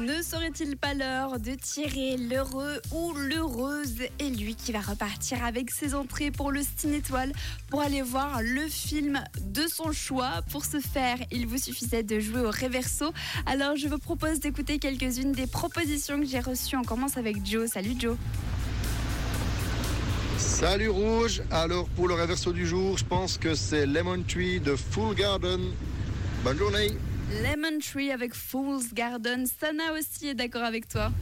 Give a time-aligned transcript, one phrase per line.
[0.00, 5.70] Ne serait-il pas l'heure de tirer l'heureux ou l'heureuse et lui qui va repartir avec
[5.70, 7.32] ses entrées pour le Ciné Étoile
[7.68, 10.40] pour aller voir le film de son choix.
[10.50, 13.12] Pour ce faire, il vous suffisait de jouer au reverso.
[13.44, 16.76] Alors je vous propose d'écouter quelques-unes des propositions que j'ai reçues.
[16.76, 17.70] On commence avec Joe.
[17.70, 18.16] Salut Joe.
[20.38, 24.76] Salut Rouge, alors pour le reverso du jour, je pense que c'est Lemon Tree de
[24.76, 25.60] Full Garden.
[26.42, 26.96] Bonne journée
[27.30, 29.46] Lemon Tree avec Fool's Garden.
[29.46, 31.12] Sana aussi est d'accord avec toi.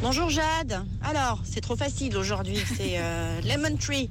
[0.00, 0.84] Bonjour Jade.
[1.02, 4.08] Alors, c'est trop facile aujourd'hui, c'est euh, Lemon Tree.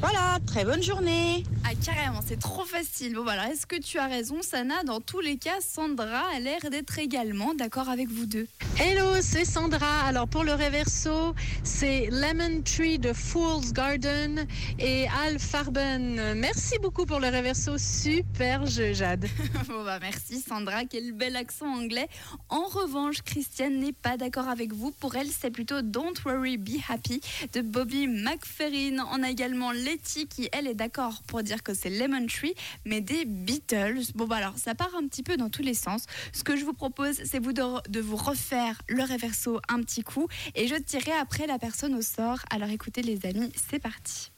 [0.00, 1.44] Voilà, très bonne journée.
[1.70, 3.14] Ah carrément, c'est trop facile.
[3.14, 4.82] Bon voilà, est-ce que tu as raison Sana?
[4.82, 8.48] Dans tous les cas, Sandra a l'air d'être également d'accord avec vous deux.
[8.80, 10.00] Hello, c'est Sandra.
[10.04, 14.48] Alors pour le reverso, c'est Lemon Tree de Fool's Garden
[14.80, 16.34] et Al Farben.
[16.34, 19.28] Merci beaucoup pour le reverso, super jeu, Jade.
[19.68, 22.08] bon bah merci Sandra, quel bel accent anglais.
[22.48, 24.90] En revanche, Christiane n'est pas d'accord avec vous.
[24.90, 27.20] Pour elle, c'est plutôt Don't Worry, Be Happy
[27.52, 29.06] de Bobby McFerrin.
[29.12, 33.00] On a également Letty qui elle est d'accord pour dire que c'est Lemon Tree, mais
[33.00, 34.12] des Beatles.
[34.14, 36.06] Bon bah alors ça part un petit peu dans tous les sens.
[36.32, 40.02] Ce que je vous propose, c'est vous de, de vous refaire le reverso un petit
[40.02, 42.38] coup et je tirerai après la personne au sort.
[42.50, 44.32] Alors écoutez les amis, c'est parti.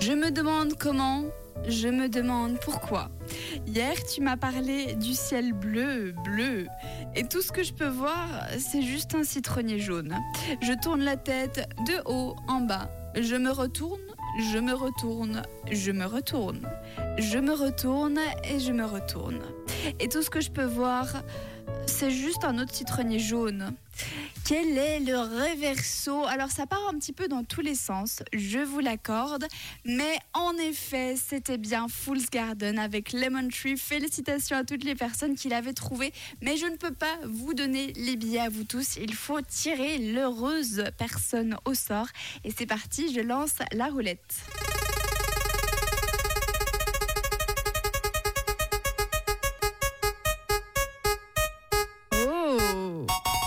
[0.00, 1.24] Je me demande comment,
[1.68, 3.10] je me demande pourquoi.
[3.66, 6.66] Hier, tu m'as parlé du ciel bleu, bleu.
[7.14, 8.26] Et tout ce que je peux voir,
[8.58, 10.16] c'est juste un citronnier jaune.
[10.60, 12.90] Je tourne la tête de haut en bas.
[13.14, 14.00] Je me retourne,
[14.38, 16.68] je me retourne, je me retourne.
[17.18, 19.40] Je me retourne et je me retourne.
[20.00, 21.22] Et tout ce que je peux voir,
[21.86, 23.74] c'est juste un autre citronnier jaune.
[24.52, 28.58] Quel est le reverso Alors ça part un petit peu dans tous les sens, je
[28.58, 29.46] vous l'accorde,
[29.86, 33.78] mais en effet c'était bien Fool's Garden avec Lemon Tree.
[33.78, 37.94] Félicitations à toutes les personnes qui l'avaient trouvé, mais je ne peux pas vous donner
[37.96, 42.08] les billets à vous tous, il faut tirer l'heureuse personne au sort.
[42.44, 44.34] Et c'est parti, je lance la roulette.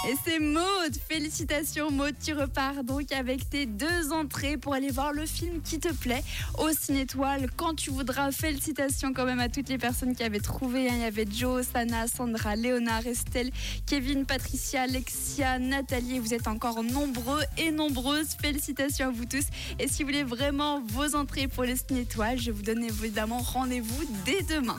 [0.08, 5.14] Et c'est Maud Félicitations Maud, tu repars donc avec tes deux entrées pour aller voir
[5.14, 6.24] le film qui te plaît
[6.60, 8.32] au Cinétoile quand tu voudras.
[8.32, 10.86] Félicitations quand même à toutes les personnes qui avaient trouvé.
[10.86, 13.50] Il y avait Joe, Sana, Sandra, Léonard, Estelle,
[13.88, 16.20] Kevin, Patricia, Alexia, Nathalie.
[16.20, 18.36] Vous êtes encore nombreux et nombreuses.
[18.40, 19.46] Félicitations à vous tous.
[19.80, 24.04] Et si vous voulez vraiment vos entrées pour le Cinétoile, je vous donne évidemment rendez-vous
[24.26, 24.74] dès demain.